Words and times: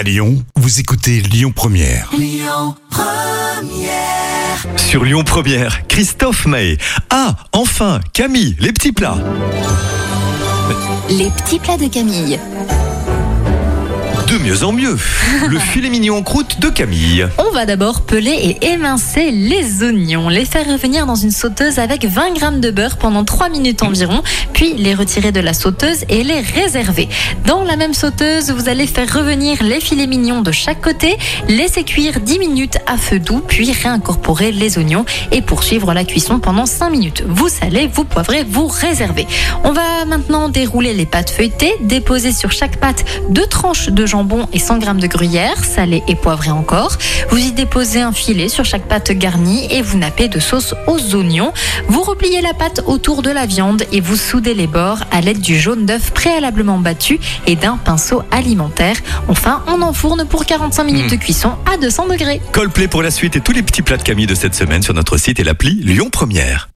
À 0.00 0.02
Lyon, 0.02 0.42
vous 0.56 0.80
écoutez 0.80 1.20
Lyon 1.20 1.52
Première. 1.54 2.10
Sur 4.78 5.04
Lyon 5.04 5.24
Première, 5.24 5.86
Christophe 5.88 6.46
Maé. 6.46 6.78
Ah, 7.10 7.36
enfin, 7.52 8.00
Camille, 8.14 8.56
les 8.60 8.72
petits 8.72 8.92
plats. 8.92 9.18
Les 11.10 11.28
petits 11.28 11.58
plats 11.58 11.76
de 11.76 11.88
Camille. 11.88 12.40
De 14.30 14.38
mieux 14.38 14.62
en 14.62 14.70
mieux. 14.70 14.96
Le 15.48 15.58
filet 15.72 15.88
mignon 15.88 16.18
en 16.18 16.22
croûte 16.22 16.60
de 16.60 16.68
Camille. 16.68 17.26
On 17.36 17.50
va 17.50 17.66
d'abord 17.66 18.02
peler 18.02 18.30
et 18.30 18.72
émincer 18.72 19.32
les 19.32 19.82
oignons, 19.82 20.28
les 20.28 20.44
faire 20.44 20.68
revenir 20.68 21.04
dans 21.04 21.16
une 21.16 21.32
sauteuse 21.32 21.80
avec 21.80 22.04
20 22.04 22.38
g 22.38 22.60
de 22.60 22.70
beurre 22.70 22.96
pendant 22.96 23.24
3 23.24 23.48
minutes 23.48 23.82
environ, 23.82 24.22
puis 24.52 24.74
les 24.74 24.94
retirer 24.94 25.32
de 25.32 25.40
la 25.40 25.52
sauteuse 25.52 26.04
et 26.08 26.22
les 26.22 26.38
réserver. 26.38 27.08
Dans 27.44 27.64
la 27.64 27.74
même 27.74 27.92
sauteuse, 27.92 28.52
vous 28.52 28.68
allez 28.68 28.86
faire 28.86 29.12
revenir 29.12 29.64
les 29.64 29.80
filets 29.80 30.06
mignons 30.06 30.42
de 30.42 30.52
chaque 30.52 30.80
côté, 30.80 31.18
laisser 31.48 31.82
cuire 31.82 32.20
10 32.20 32.38
minutes 32.38 32.78
à 32.86 32.98
feu 32.98 33.18
doux, 33.18 33.42
puis 33.44 33.72
réincorporer 33.72 34.52
les 34.52 34.78
oignons 34.78 35.06
et 35.32 35.42
poursuivre 35.42 35.92
la 35.92 36.04
cuisson 36.04 36.38
pendant 36.38 36.66
5 36.66 36.90
minutes. 36.90 37.24
Vous 37.26 37.48
salez, 37.48 37.90
vous 37.92 38.04
poivrez, 38.04 38.44
vous 38.44 38.68
réservez. 38.68 39.26
On 39.64 39.72
va 39.72 40.04
maintenant 40.06 40.48
dérouler 40.48 40.94
les 40.94 41.06
pâtes 41.06 41.30
feuilletées, 41.30 41.74
déposer 41.80 42.30
sur 42.30 42.52
chaque 42.52 42.76
pâte 42.76 43.04
deux 43.30 43.46
tranches 43.46 43.88
de 43.88 44.06
jambon 44.06 44.19
et 44.52 44.58
100 44.58 44.80
g 44.80 44.86
de 44.94 45.06
gruyère, 45.06 45.64
salé 45.64 46.02
et 46.08 46.14
poivré 46.14 46.50
encore. 46.50 46.96
Vous 47.30 47.38
y 47.38 47.52
déposez 47.52 48.00
un 48.00 48.12
filet 48.12 48.48
sur 48.48 48.64
chaque 48.64 48.86
pâte 48.86 49.12
garnie 49.12 49.66
et 49.72 49.82
vous 49.82 49.98
nappez 49.98 50.28
de 50.28 50.38
sauce 50.38 50.74
aux 50.86 51.14
oignons. 51.14 51.52
Vous 51.88 52.02
repliez 52.02 52.40
la 52.40 52.54
pâte 52.54 52.82
autour 52.86 53.22
de 53.22 53.30
la 53.30 53.46
viande 53.46 53.84
et 53.92 54.00
vous 54.00 54.16
soudez 54.16 54.54
les 54.54 54.66
bords 54.66 55.04
à 55.10 55.20
l'aide 55.20 55.40
du 55.40 55.58
jaune 55.58 55.86
d'œuf 55.86 56.10
préalablement 56.10 56.78
battu 56.78 57.18
et 57.46 57.56
d'un 57.56 57.76
pinceau 57.76 58.22
alimentaire. 58.30 58.96
Enfin, 59.28 59.62
on 59.66 59.80
enfourne 59.82 60.26
pour 60.26 60.44
45 60.44 60.84
minutes 60.84 61.10
de 61.10 61.16
cuisson 61.16 61.52
à 61.72 61.76
200 61.78 62.08
degrés. 62.08 62.40
Coldplay 62.52 62.88
pour 62.88 63.02
la 63.02 63.10
suite 63.10 63.36
et 63.36 63.40
tous 63.40 63.52
les 63.52 63.62
petits 63.62 63.82
plats 63.82 63.96
de 63.96 64.02
Camille 64.02 64.26
de 64.26 64.34
cette 64.34 64.54
semaine 64.54 64.82
sur 64.82 64.94
notre 64.94 65.16
site 65.16 65.40
et 65.40 65.44
l'appli 65.44 65.80
Lyon 65.82 66.10
Première. 66.10 66.68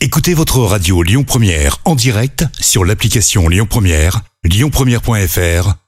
Écoutez 0.00 0.34
votre 0.34 0.60
radio 0.60 1.02
Lyon 1.02 1.24
Première 1.24 1.78
en 1.84 1.96
direct 1.96 2.44
sur 2.60 2.84
l'application 2.84 3.48
Lyon 3.48 3.66
Première, 3.68 4.20
lyonpremière.fr 4.44 5.87